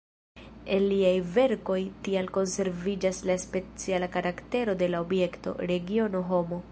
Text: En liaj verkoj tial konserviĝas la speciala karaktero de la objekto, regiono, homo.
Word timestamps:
En 0.75 0.85
liaj 0.91 1.11
verkoj 1.35 1.77
tial 2.07 2.31
konserviĝas 2.39 3.19
la 3.31 3.37
speciala 3.45 4.09
karaktero 4.19 4.79
de 4.83 4.91
la 4.95 5.03
objekto, 5.07 5.55
regiono, 5.73 6.25
homo. 6.33 6.63